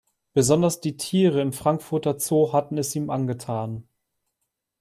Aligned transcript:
Besonders 0.33 0.81
die 0.81 0.97
Tiere 0.97 1.41
im 1.41 1.53
Frankfurter 1.53 2.17
Zoo 2.19 2.53
hatten 2.53 2.79
es 2.79 2.95
ihm 2.95 3.11
angetan. 3.11 3.87